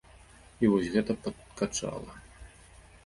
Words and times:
І 0.65 0.69
вось 0.71 0.89
гэта 0.95 1.17
падкачала. 1.27 2.11